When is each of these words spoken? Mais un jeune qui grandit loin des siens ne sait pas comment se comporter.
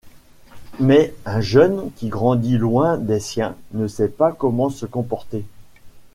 Mais 0.79 1.13
un 1.27 1.41
jeune 1.41 1.91
qui 1.95 2.07
grandit 2.07 2.57
loin 2.57 2.97
des 2.97 3.19
siens 3.19 3.55
ne 3.73 3.85
sait 3.87 4.07
pas 4.07 4.31
comment 4.31 4.71
se 4.71 4.87
comporter. 4.87 5.45